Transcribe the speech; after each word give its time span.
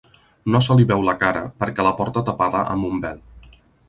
No 0.53 0.59
se 0.67 0.77
li 0.77 0.85
veu 0.91 1.03
la 1.09 1.13
cara 1.23 1.43
perquè 1.63 1.85
la 1.87 1.91
porta 1.99 2.23
tapada 2.31 2.63
amb 2.77 2.89
un 2.89 3.05
vel. 3.05 3.21